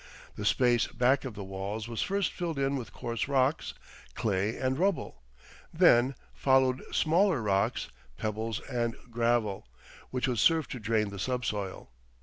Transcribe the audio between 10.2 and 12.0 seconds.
would serve to drain the subsoil.